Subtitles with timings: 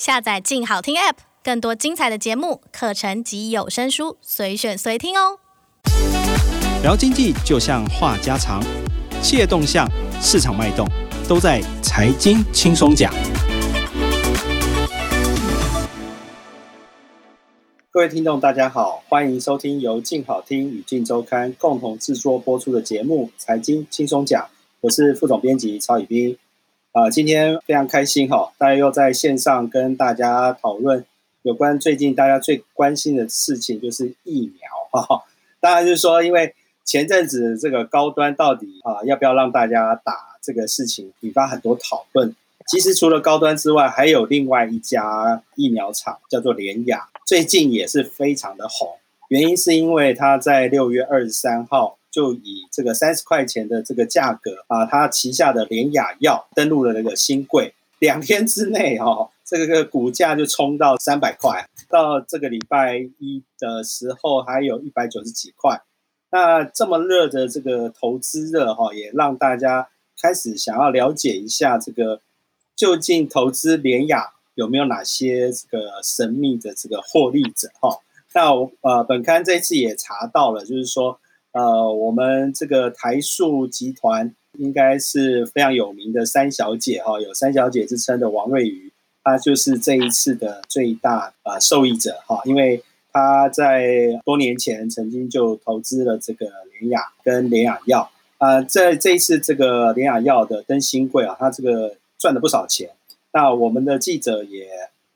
[0.00, 5.38] 下载“静好听 ”App，更多精彩的节目、课程及有声书，随选随听哦。
[6.82, 8.62] 聊经济就像话家常，
[9.20, 9.86] 企业动向、
[10.18, 10.88] 市场脉动，
[11.28, 13.12] 都在财经轻松讲。
[17.90, 24.42] 各位听众，大家好，欢迎收听由静好听与静周刊共同制作播出的节目《财经轻松讲》，
[24.80, 26.38] 我是副总编辑曹宇彬。
[26.92, 31.04] 啊、今天非常开心哈、哦，大家又在线上跟大家讨论
[31.42, 35.22] 有关最近大家最关心的事情，就是疫苗哈、哦。
[35.60, 36.52] 当然就是说，因为
[36.84, 42.34] 前阵子这个高端到底啊要不要让大家打这个事情，引发很多讨论。
[42.66, 48.96] 其实除了高端之外，还有另外一家疫苗厂叫做联雅，最近也是非常的红。
[49.28, 51.98] 原因是因为它在六月二十三号。
[52.10, 65.82] 就以这个三十块钱的这个价格啊，它旗下的联雅药登录了那个新贵，两天之内哈、哦，这个股价就冲到三百块，到这个礼拜一的时候还有一百九十几块。
[66.32, 69.88] 那这么热的这个投资热哈，也让大家
[70.20, 72.20] 开始想要了解一下这个
[72.74, 78.00] 究竟投资联雅有没有哪些这个神秘的这个获利者哈？
[78.34, 81.20] 那呃，本刊这次也查到了，就是说。
[81.52, 88.92] 呃，我们这个台塑集团应该是非常有名的三小姐哈，有三小姐之称的王瑞瑜，
[89.24, 96.46] 她就是这一次的最大呃受益者哈，因为她在多年前曾经就投资了这个
[96.78, 102.90] 联雅跟联雅药啊，在这一次这个联雅药的登新贵啊，她这个赚了不少钱。
[103.32, 104.68] 那我们的记者也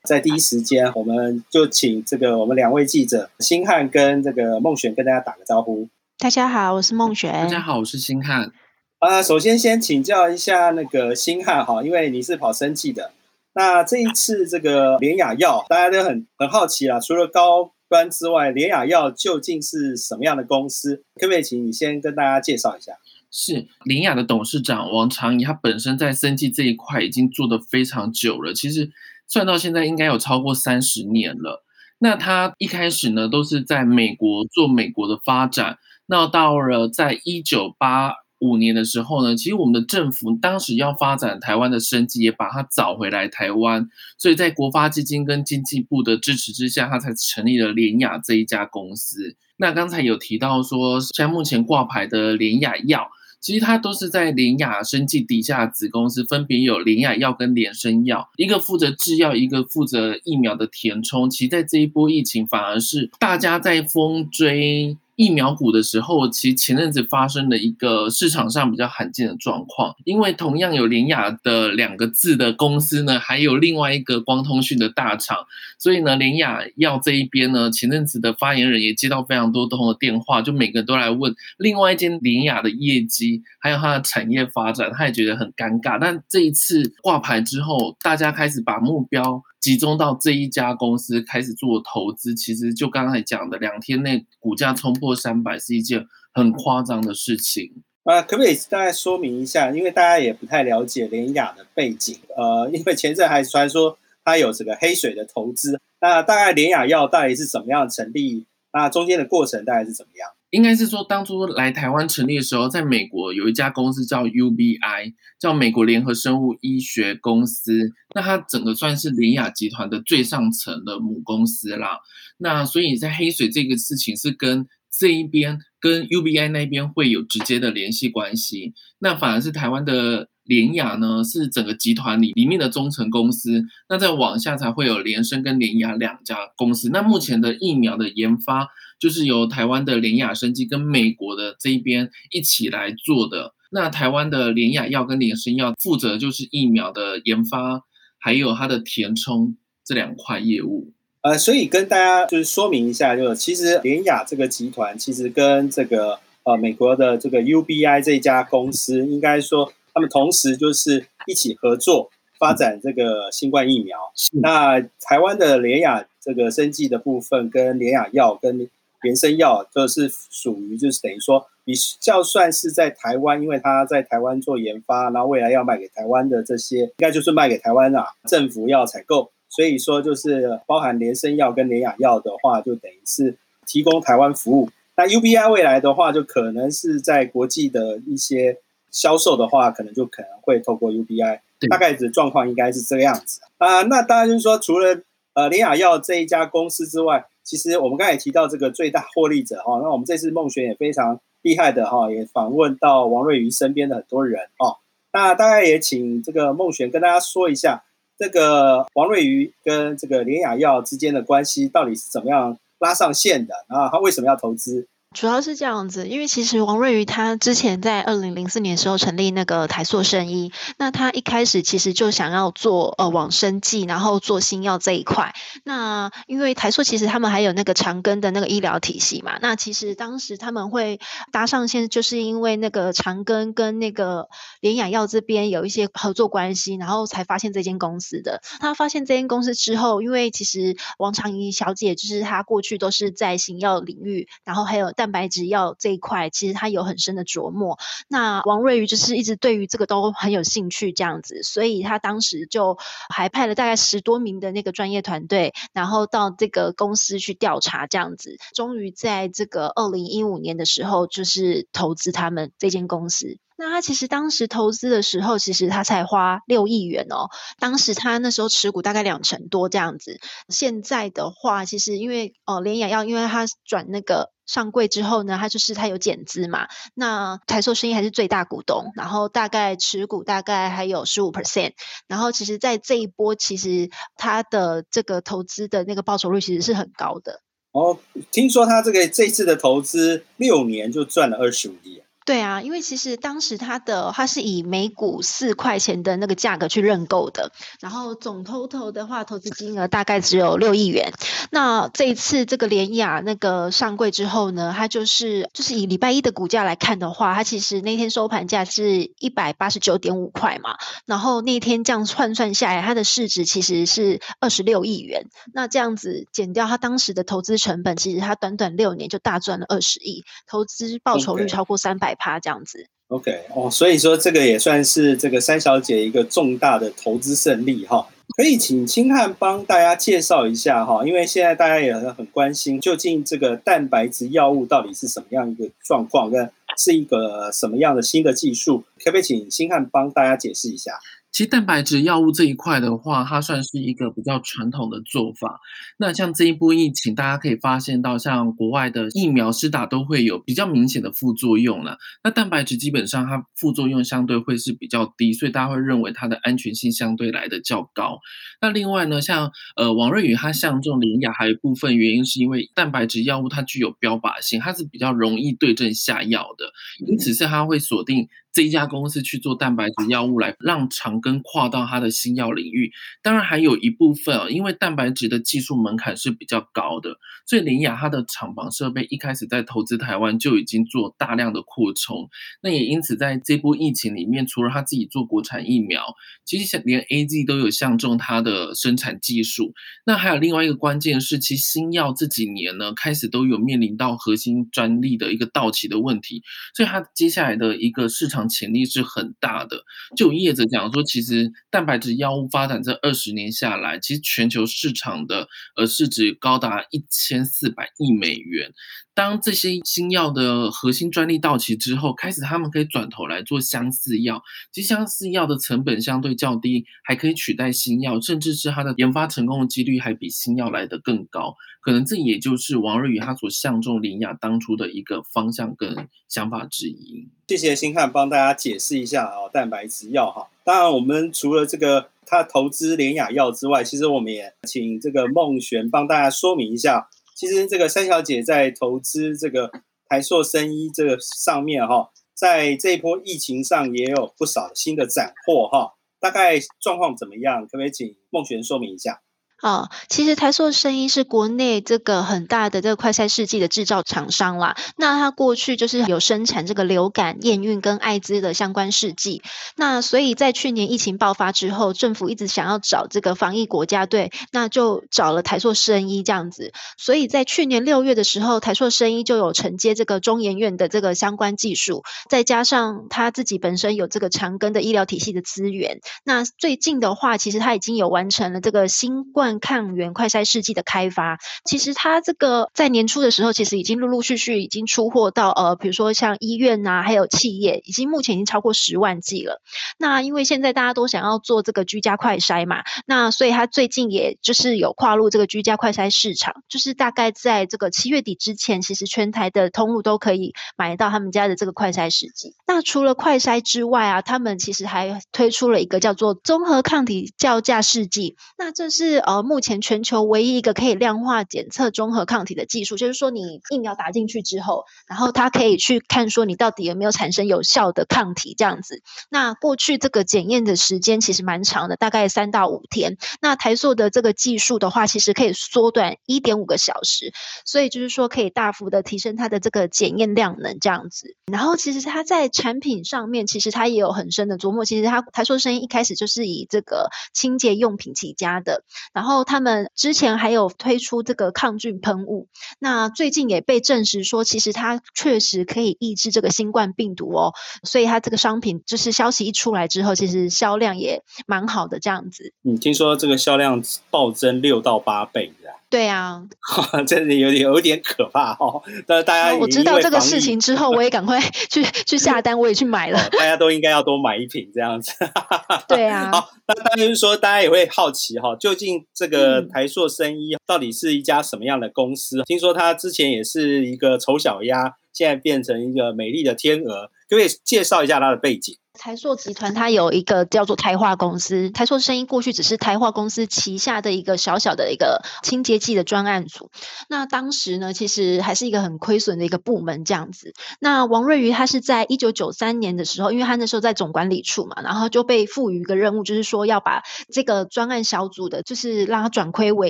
[0.03, 5.87] 在第一时间，我们就请这个我们两位记者星汉跟这个孟璇跟大家打个招呼。
[6.25, 7.31] 大家好，我是孟璇。
[7.31, 8.51] 大家好，我是星汉。
[8.97, 13.11] 啊，首先先请教一下那个星汉哈，因为你是跑生技的。
[13.53, 16.99] 那这一次这个联雅药，大家都很很好奇啊。
[16.99, 21.03] 除了高端之外，联雅药究竟是什么样的公司？
[21.21, 22.93] 可不可以请你先跟大家介绍一下？
[23.29, 28.89] 是联雅的董事长王长义，他本身在生技这一块已经做得非常久了，其实
[29.27, 31.63] 算到现在应该有超过三十年了。
[31.99, 35.77] 那他一开始呢，都是在美国做美国的发展。
[36.07, 49.35] 那到了在一九八五年的时候呢，其实我们的政府当时要发展台湾的生技，也把它找回来台湾，所以在国发基金跟经济部的支持之下，他才成立了联雅这一家公司。
[49.57, 61.29] 那刚才有提到说，像目前挂牌的联雅药，其实它都是在联雅生技底下子公司，分别有联雅药跟联生药，一个负责制药，一个负责疫苗的填充。
[61.29, 64.97] 其实在这一波疫情，反而是大家在风追。
[65.15, 75.37] 疫苗股的时候，其实前阵子发生了一个市场上比较罕见的状况，因为同样有联雅的两个字的公司呢，还有另外一个光通讯的大厂，
[75.79, 85.97] 所以呢，联雅药这一边呢，前阵子的发言人也接到非常多通的电话，就每个人都来问另外一间联雅的业绩，还有它的产业发展，他也觉得很尴尬。
[85.99, 89.41] 但这一次挂牌之后，大家开始把目标。
[89.61, 97.83] 集中到这一家公司开始做投资，其实就刚才讲的，两天内股价冲三百是一件很夸张的事情。
[98.05, 99.71] 呃，可不可以大概说明一下？
[99.71, 102.17] 因为大家也不太了解联雅的背景。
[102.37, 105.81] 呃，因为前阵还传说他有这个黑水的投资。
[105.99, 108.45] 那大概联雅药到底是怎么样成立？
[108.71, 110.29] 那中间的过程大概是怎么样？
[110.51, 117.91] 应该是说，当初来台湾成立的时候，在美国有一家公司叫 UBI，叫美国联合生物医学公司。
[118.13, 121.99] 那它整个算是联雅集团的最上层的母公司啦。
[122.37, 124.67] 那所以在黑水这个事情是跟
[124.99, 128.73] 这一边跟 UBI 那边会有直接的联系关系。
[128.99, 133.65] 那反而是台湾的联雅呢，是整个集团里里面的中层公司。
[133.89, 136.89] 那再往下才会有联生跟联雅两家公司。
[136.89, 138.69] 那目前的疫苗的研发。
[138.97, 143.53] 就是由台湾的联雅生技跟美国的这一边一起来做的。
[143.69, 147.81] 那台湾的联雅药跟联生药负责就是疫苗的研发，
[148.17, 150.93] 还有它的填充这两块业务。
[151.25, 163.97] 呃，所以跟大家就是说明一下，就是其实联雅这个集团其实跟这个呃美国的这个 UBI 这家公司，应该说他们同时就是一起合作发展这个新冠疫苗。
[164.33, 168.69] 那台湾的联雅这个生技的部分跟联雅药跟
[169.01, 184.69] 原生药就是属于，就是等于说，比较算是在台湾，因为他在台湾做研发，然后未来要卖给台湾的这些，应该就是卖给台湾啊，政府要采购，所以说就是包含联生药跟联雅药的话，就等于是提供台湾服务。
[184.97, 188.57] 那 UBI 未来的话，就可能是在国际的一些
[188.91, 191.39] 销售的话，可能就可能会透过 UBI。
[191.69, 193.83] 大概的状况应该是这个样子啊、呃。
[193.85, 194.99] 那当然就是说，除了
[195.33, 204.77] 呃联雅药这一家公司之外，其实我们刚才也提到这个最大获利者哈、哦，那我们这次梦璇也非常厉害的哈、哦，也访问到王瑞云身边的很多人哦。
[205.13, 207.84] 那大概也请这个梦璇跟大家说一下，
[208.17, 213.89] 这个王瑞瑜跟这个联雅药之间的关系到底是怎么样拉上线的啊？
[213.89, 214.87] 他为什么要投资？
[215.15, 225.33] 主要是这样子，因为其实王瑞瑜他之前在二零零四年的时候成立那个台塑生医，那他一开始其实就想要做呃往生剂，然后做新药这一块。
[225.63, 230.99] 那因为台塑其实他们还有那个长庚的那个医疗体系嘛，那其实当时他们会
[231.31, 234.27] 搭上线，就是因为那个长庚跟那个
[234.59, 238.41] 联雅药这边有一些合作关系，然后才发现这间公司的。
[238.59, 247.77] 他发现这间公司之后，因为其实王长仪小姐就是她过去都是在新药领域，然后还有蛋白质药这一块，其实他有很深的琢磨。
[248.07, 252.79] 那王瑞瑜就是一直对于这个都很有兴趣，这样子，所以他当时就
[253.13, 263.37] 还派了大概十多名的那个专业团队，然后到这个公司去调查，这样子，终于在这个二零一五年的时候，就是投资他们这间公司。
[263.57, 267.29] 那他其实当时投资的时候，其实他才花六亿元哦。
[267.57, 270.19] 当时他那时候持股大概两成多这样子。
[270.49, 276.67] 现在的话，其实因为哦，联雅药因为他转那个上柜之后呢，他就是他有减资嘛。
[276.93, 281.71] 那台塑生意还是最大股东，然后大概持股大概还有十五 percent。
[282.07, 287.41] 然后其实，在这一波，其实他的这个投资的那个报酬率其实是很高的。
[287.71, 287.97] 哦，
[288.31, 292.01] 听说他这个这次的投资六年就赚了二十五亿。
[292.25, 301.13] 对啊，因为其实当时它的它是以每股四块钱的那个价格去认购的，然后总 total 的话，投资金额大概只有六亿元。
[301.51, 315.27] 那这一次这个联雅那个上柜之后呢，它就是就是以礼拜一的股价来看的话，它其实那天收盘价是一百八十九点五块嘛，然后那天这样换算下来，它的市值其实是二十六亿元。
[315.53, 322.14] 那这样子减掉它当时的投资成本，其实它短短六年就大赚了二十亿，投资报酬率超过三百。
[322.19, 328.07] 他这样子，OK 哦，所以说这个也算是这个三小姐一个重大的投资胜利哈。
[328.35, 340.93] 可以请新汉帮大家介绍一下哈，因为现在大家也很关心，究竟这个蛋白质药物到底是什么样一个状况，跟是一个什么样的新的技术，可不可以请新汉帮大家解释一下？
[341.35, 345.59] 其实蛋白质药物这一块的话，它算是一个比较传统的做法。
[345.97, 351.97] 那像这一波疫情，大家可以发现到，像国外的疫苗施打都会有比较明显的副作用了。
[352.23, 358.17] 那蛋白质基本上它副作用相对会是比较低，所以大家会认为它的安全性相对来的较高。
[358.61, 366.71] 那另外呢，像呃王瑞宇他相中联亚还有一部分原因是因为蛋白质药物它具有标靶性，它是比较容易对症下药的，
[367.05, 368.29] 因此是它会锁定。
[368.55, 372.89] 这一家公司去做蛋白质药物，来让长庚跨到它的新药领域。
[373.21, 382.29] 当然还有一部分啊，因为蛋白质的技术门槛是比较高的，所以林雅它的厂房设备一开始在投资台湾就已经做大量的扩充。
[382.61, 386.15] 那也因此在这波疫情里面，除了他自己做国产疫苗，
[386.45, 389.73] 其实连 AZ 都有相中它的生产技术。
[390.05, 396.41] 那还有另外一个关键是，其实新药这几年呢，开始都有面临到核心专利的一个到期的问题，
[396.73, 398.44] 所以它接下来的一个市场。
[398.47, 399.83] 潜力是很大的。
[400.15, 408.71] 就业者讲说，其实蛋白质药物发展这二十年下来，其实全球市场的呃市值高达一千四百亿美元。
[409.13, 414.43] 当这些新药的核心专利到期之后，开始他们可以转头来做相似药。
[414.73, 421.55] 其实相似药的成本相对较低，还可以取代新药，甚至是它的研发成功的几率还比新药来得更高。
[421.79, 427.29] 可能这也就是王瑞宇他所相中林雅当初的一个方向跟想法之一。
[427.47, 430.49] 谢谢钦汉帮大大家解释一下啊，蛋白质药哈。
[430.65, 437.07] 当然，我们除了这个他投资联雅药之外，其实我们也请这个孟璇帮大家说明一下。
[437.33, 439.71] 其实这个三小姐在投资这个
[440.09, 447.61] 台塑生医这个上面哈，在这一波疫情上也有不少新的斩获哈，大概状况怎么样？
[447.61, 449.21] 可不可以请孟璇说明一下？
[449.65, 454.77] 哦，其实台塑生医是国内这个很大的这个快筛试剂的制造厂商啦。
[454.95, 459.41] 那它过去就是有生产这个流感、验孕跟艾滋的相关试剂。
[459.75, 466.71] 那所以在去年疫情爆发之后，政府一直想要找这个防疫国家队，那就找了台塑生医这样子。
[466.99, 476.01] 所以在去年六月的时候，台塑生医就有承接这个中研院的这个相关技术，再加上他自己本身有这个长庚的医疗体系的资源。
[476.23, 479.54] 那最近的话，其实他已经有完成了这个新冠。
[479.59, 481.39] 抗原快筛试剂的开发。
[481.63, 489.61] 其实它这个在年初的时候，其实已经陆陆续续已经出货到呃，比如说像医院呐、啊，还有企业，已经目前已经超过十万剂了。
[489.97, 502.55] 那因为现在大家都想要做这个居家快筛嘛，那所以它最近也就是有跨入这个居家快筛市场，就是大概在这个七月底之前，其实全台的通路都可以买到他们家的这个快筛试剂。
[502.67, 508.35] 那除了快筛之外啊，他们其实还推出了一个叫做综合抗体叫价试剂。
[508.57, 519.01] 那这是呃目前全球唯一一个可以量化检测综合抗体的技术，就是说你疫苗打进去之后，然后它可以去看说你到底有没有产生有效的抗体这样子。
[519.29, 523.17] 那过去这个检验的时间其实蛮长的，大概三到五天。
[523.41, 527.33] 那台硕的这个技术的话，其实可以缩短一点五个小时，
[527.65, 531.35] 所以就是说可以大幅的提升它的这个检验量能这样子。
[531.51, 534.85] 然后其实它在产品上面，其实它也有很深的琢磨。
[534.85, 542.47] 其实它台塑生意一开始就是以这个清洁用品起家的，然后然后他们之前还有推出这个抗菌喷雾。
[542.77, 547.51] 那最近也被证实说，其实它确实可以抑制这个新冠病毒哦。
[547.81, 552.53] 所以它这个商品就是消息一出来之后，其实销量也蛮好的这样子。
[552.63, 555.51] 嗯，听说这个销量暴增六到八倍，
[555.95, 556.43] 对啊，
[557.07, 558.83] 真的有点有点可怕哦。
[559.07, 561.39] 但是大家我知道这个事情之后，我也赶快
[561.71, 563.29] 去去下单，我也去买了。
[563.29, 565.13] 大家都应该要多买一瓶这样子。
[565.87, 566.29] 对啊。
[566.33, 572.41] 好，那当然就是说，大家也会好奇哈，究竟这个台硕生医到底是一家什么样的公司？
[572.41, 578.75] 嗯、听说他之前也是一个丑小鸭，现在变成一个美丽的天鹅，可不可以介绍一下他的背景？
[578.95, 586.71] 台塑集团它有一个叫做台化公司，台塑生医过去只是台化公司旗下的一个小小的一个清洁剂的专案组。
[587.09, 590.53] 那当时呢，其实还是一个很亏损的一个部门这样子。
[590.79, 599.89] 那王瑞瑜他是在一九九三年的时候，因为他那时候在总管理处嘛，然后就被赋予一个任务，就是说要把这个专案小组的，就是让他转亏为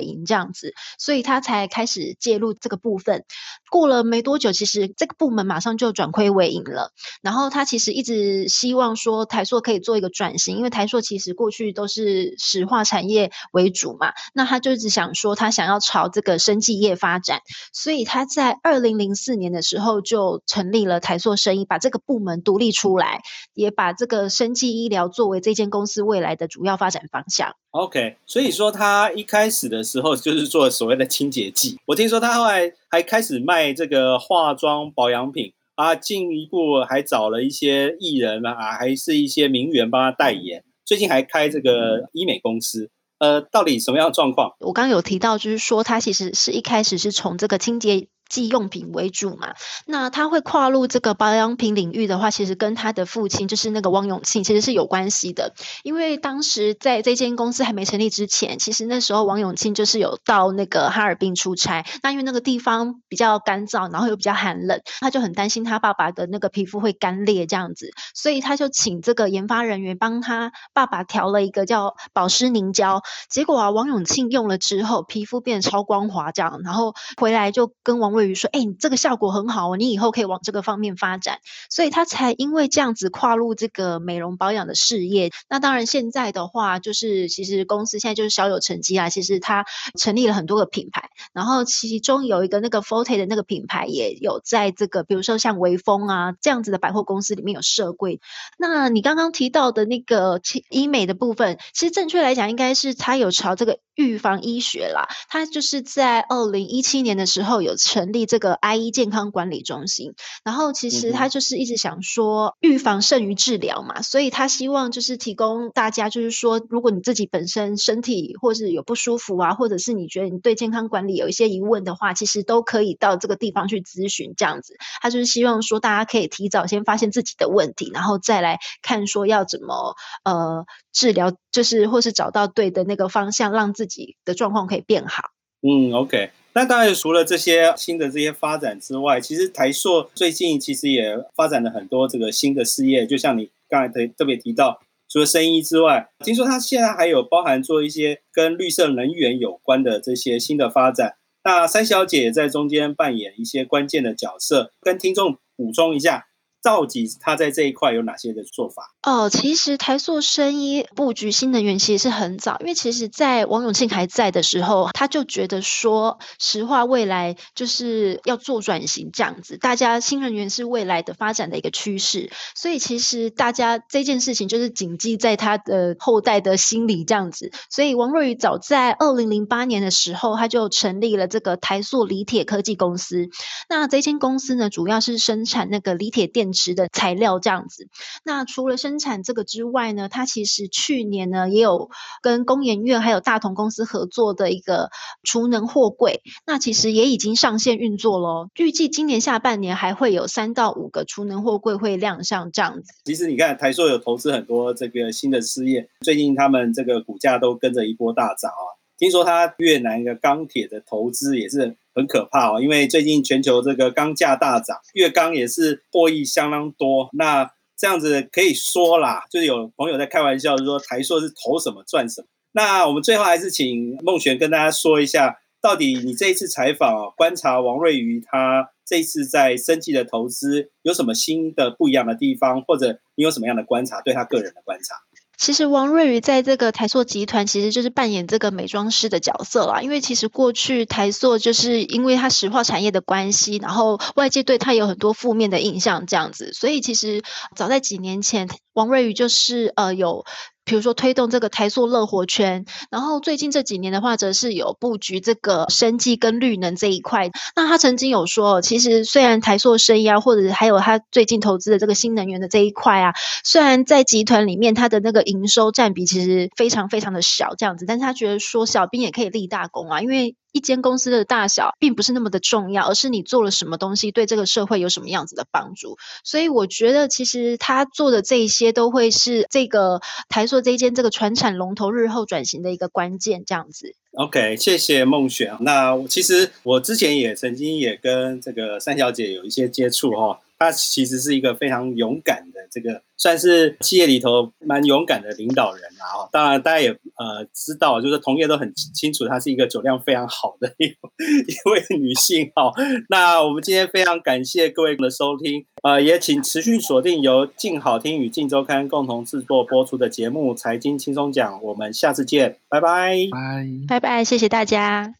[0.00, 3.24] 盈这样子，所以他才开始介入这个部分。
[3.70, 6.92] 过了没多久，其实这个部门马上就转亏为盈了。
[7.22, 8.95] 然后他其实一直希望。
[8.96, 23.20] 说台塑可以做一个转型，因为台塑其实过去都是石化产业为主嘛，那他就一直想说他想要朝这个生技业发展，所以他在二零零四年的时候就成立了台塑生医，把这个部门独立出来，
[23.54, 27.54] 也把这个生技医疗作为这间公司未来的主要发展方向。
[27.72, 35.52] OK，所以说他一开始的时候就是做所谓的清洁剂，我听说他后来还开始卖这个化妆保养品。
[35.76, 40.64] 啊，进一步还找了一些艺人啊，还是一些名媛帮他代言。
[40.84, 44.56] 最近还开这个医美公司，呃，到底什么样的状况？
[44.60, 49.54] 我刚刚有提到，就是说他其实是一开始是从这个清洁剂用品为主嘛，
[49.86, 55.54] 那他会跨入这个保养品领域的话，其实跟他的父亲就是那个王永庆其实是有关系的。
[55.84, 61.86] 因为当时在这间公司还没成立之前，其实那时候王永庆就是有到那个哈尔滨出差。
[62.02, 73.02] 那因为那个地方比较干燥，然后又比较寒冷，他就很担心他爸爸的那个皮肤会干裂这样子，所以他就请这个研发人员帮他爸爸调了一个叫保湿凝胶。
[73.30, 78.15] 结果啊，王永庆用了之后，皮肤变得超光滑这样，然后回来就跟王。
[78.16, 81.38] 位于说，哎，你这个效果很好哦，你以后可以往这个方面发展，
[81.70, 85.30] 所以他才因为这样子跨入这个美容保养的事业。
[85.50, 89.10] 那当然，现在的话，就是其实公司现在就是小有成绩啊。
[89.10, 89.66] 其实他
[89.98, 98.20] 成立了很多个品牌，然后其中有一个那个 Forte 的那个品牌，也有在这个，比如说像微风啊这样子的百货公司里面有设柜。
[98.58, 105.08] 那你刚刚提到的那个医美的部分，其实正确来讲，应该是他有朝这个预防医学啦。
[105.28, 108.05] 他就是在二零一七年的时候有成。
[108.06, 124.34] 成立这个 IE 健康管理中心，然后其实他就是一直想说预防胜于治疗嘛，所以他希望就是提供大家，就是说如果你自己本身身体或是有不舒服啊，或者是你觉得你对健康管理有一些疑问的话，其实都可以到这个地方去咨询。
[124.36, 135.24] 这样子，他就是希望说大家可以提早先发现自己的问题，然后再来看说要怎么呃治疗，就是或是找到对的那个方向，让自己的状况可以变好。
[135.62, 136.30] 嗯，OK。
[136.56, 143.06] 那当然，除了这些新的这些发展之外，其实台硕最近其实也发展了很多这个新的事业。
[143.06, 151.16] 就像你刚才特特别提到，除了生医之外，听说它现在还有包含做一些跟绿色能源有关的这些新的发展。
[151.44, 156.24] 那三小姐也在中间扮演一些关键的角色，跟听众补充一下，
[156.66, 158.90] 到底他在这一块有哪些的做法？
[159.04, 183.28] 哦，其实台塑生医布局新能源其实是很早，因为其实在王永庆还在的时候，他就觉得说，石化未来就是要做转型这样子，大家新能源是未来的发展的一个趋势，所以其实大家这件事情就是谨记在他的后代的心里这样子，所以王瑞宇早在二零零八年的时候，他就成立了这个台塑锂铁科技公司，
[183.68, 187.86] 那这间公司呢，主要是生产那个锂铁电池的材料这样子，
[188.24, 191.90] 那除了生产这个之外呢，它其实去年呢也有
[192.22, 194.90] 跟工研院还有大同公司合作的一个
[195.22, 198.48] 储能货柜，那其实也已经上线运作喽。
[198.56, 202.94] 预计今年下半年还会有三到五个储能货柜会亮相这样子。
[203.04, 208.64] 其实你看台塑有投资很多这个新的事业，最近他们这个股价都跟着一波大涨啊。
[208.98, 217.08] 听说他越南一个钢铁的投资也是很可怕哦，因为最近全球这个钢价大涨，越钢也是获益相当多。
[217.14, 222.28] 那这样子可以说啦，就是有朋友在开玩笑，说台硕是投什么赚什么。
[222.52, 234.96] 那我们最后还是请孟璇跟大家说一下，到底你这一次采访观察王瑞瑜他这一次在生技的投资有什么新的不一样的地方，或者你有什么样的观察，对他个人的观察？
[235.36, 239.82] 其实王瑞瑜在这个台塑集团，其实就是扮演这个美妆师的角色啦。
[239.82, 246.52] 因为其实过去台塑就是因为它石化产业的关系，然后外界对他有很多负面的印象，这样子。
[246.52, 247.22] 所以其实
[247.54, 250.24] 早在几年前，王瑞瑜就是呃有。
[250.66, 257.30] 比如说推动这个台塑乐活圈，然后最近这几年的话，则是有布局这个生技跟绿能这一块。
[257.54, 270.34] 那他曾经有说，其实虽然台塑生意啊，或者还有他最近投资的这个新能源的这一块啊，虽然在集团里面它的那个营收占比其实非常非常的小，这样子，但是他觉得说小兵也可以立大功啊，因为。
[270.52, 275.96] 一间公司的大小并不是那么的重要，而是你做了什么东西对这个社会有什么样子的帮助。
[276.24, 283.44] 所以我觉得，其实他做的这一些都会是这个台塑这一间这个传产龙头日后转型的一个关键。
[283.46, 283.94] 这样子。
[284.12, 285.56] OK，谢谢孟璇。
[285.60, 290.40] 那其实我之前也曾经也跟这个三小姐有一些接触哈。
[290.58, 296.28] 她其实是一个非常勇敢的，这个算是企业里头蛮勇敢的领导人啊。
[296.32, 300.86] 当然，大家也呃知道，就是同业都很清楚，她是一个酒量非常好的一
[301.46, 302.72] 一位女性哈。
[303.08, 315.14] 那我们今天非常感谢各位的收听，呃，也请持续锁定由静好听与静周刊共同制作播出的节目《财经轻松讲》，我们下次见，拜拜，拜拜拜，谢谢大家。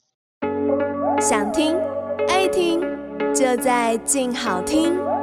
[1.21, 1.75] 想听
[2.28, 2.81] 爱听，
[3.35, 5.15] 就在静好听。